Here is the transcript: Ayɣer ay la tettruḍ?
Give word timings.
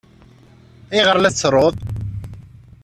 Ayɣer 0.93 1.15
ay 1.17 1.21
la 1.21 1.33
tettruḍ? 1.33 1.75